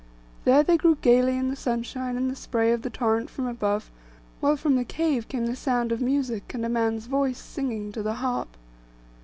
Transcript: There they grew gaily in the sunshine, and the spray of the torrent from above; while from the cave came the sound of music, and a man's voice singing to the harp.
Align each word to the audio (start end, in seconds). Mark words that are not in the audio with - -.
There 0.45 0.63
they 0.63 0.77
grew 0.77 0.97
gaily 1.03 1.37
in 1.37 1.49
the 1.49 1.55
sunshine, 1.55 2.17
and 2.17 2.27
the 2.27 2.35
spray 2.35 2.71
of 2.71 2.81
the 2.81 2.89
torrent 2.89 3.29
from 3.29 3.45
above; 3.45 3.91
while 4.39 4.55
from 4.57 4.75
the 4.75 4.83
cave 4.83 5.27
came 5.27 5.45
the 5.45 5.55
sound 5.55 5.91
of 5.91 6.01
music, 6.01 6.55
and 6.55 6.65
a 6.65 6.69
man's 6.69 7.05
voice 7.05 7.37
singing 7.37 7.91
to 7.91 8.01
the 8.01 8.15
harp. 8.15 8.49